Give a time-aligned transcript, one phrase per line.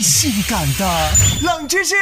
[0.00, 1.10] 性感的
[1.42, 1.94] 冷知识。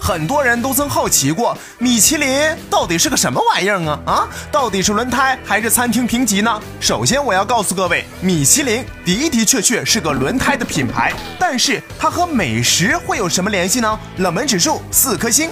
[0.00, 4.00] 很多人都曾好奇过，米其林到底是个什么玩意儿啊？
[4.06, 6.60] 啊，到底是轮胎还是餐厅评级呢？
[6.80, 14.00] 首先，我要告诉各位，米其林的的确确是个轮胎的品牌，但是它和美食会有什么联系呢？
[14.16, 15.50] 冷门指数四颗星。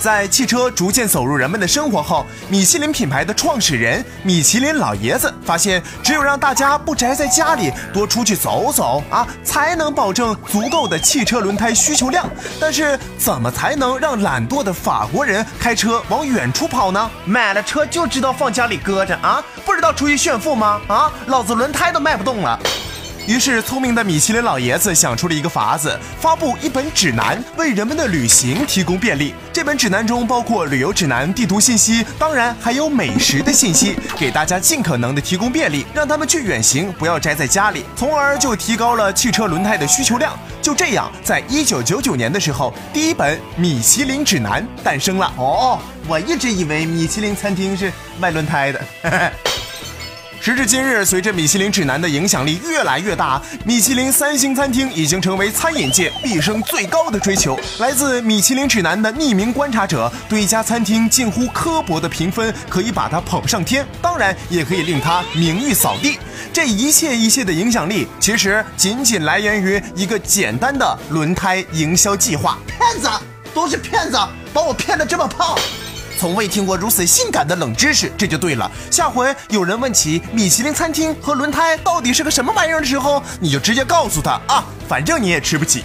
[0.00, 12.26] 在汽车逐渐走入人们的生活后，米其林品牌的创始人米其林老爷子发现，只有让大家不宅在家里，多出去走走啊，才能保证足够的汽车轮胎需求量。
[12.58, 17.10] 但是，怎么才能让懒惰的法国人开车往远处跑呢？
[17.26, 20.80] 买了车就知道放家里搁着啊，不知道出去炫富吗？
[20.88, 22.58] 啊，老子轮胎都卖不动了。
[23.30, 29.32] 于是，聪明的米其林老爷子想出了一个法子，发布一本指南，为人们的旅行提供便利。
[29.52, 40.36] 这本指南中包括旅游指南、地图信息，当然还有美食的信息，给大家尽可能的提供便利，让他们去远行，不要宅在家里，从而就提高了汽车轮胎的需求量。
[40.60, 45.32] 就这样，在一九九九年的时候，第一本米其林指南诞生了。
[45.36, 48.80] 哦，我一直以为米其林餐厅是卖轮胎的。
[50.42, 57.60] 时至今日，随着米其林指南的影响力越来越大，米其林三星餐厅已经成为餐饮界毕生最高的追求。
[57.78, 66.18] 来自米其林指南的匿名观察者对一家餐厅近乎刻薄的评分，可以把它捧上天，当然也可以令它名誉扫地。
[66.54, 72.58] 这一切一切的影响力，其实仅仅来源于一个简单的轮胎营销计划。
[72.66, 73.10] 骗子
[73.52, 74.18] 都是骗子，
[74.54, 75.54] 把我骗得这么胖。
[76.20, 78.70] 从未听过如此性感的冷知识，这就对了。
[78.90, 85.82] 下回有人问起米其林餐厅和轮胎到底是个什么玩意儿的时候，你就直接告诉他啊，反正你也吃不起。